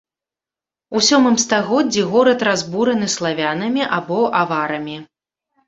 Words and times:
У 0.99 1.01
сёмым 1.07 1.35
стагоддзі 1.43 2.07
горад 2.15 2.39
разбураны 2.49 3.07
славянамі 3.19 3.83
або 4.01 4.19
аварамі. 4.43 5.01